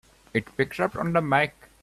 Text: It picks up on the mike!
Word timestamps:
It 0.33 0.57
picks 0.57 0.79
up 0.79 0.95
on 0.95 1.13
the 1.13 1.21
mike! 1.21 1.69